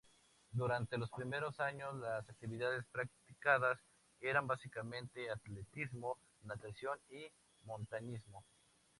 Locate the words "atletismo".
5.29-6.17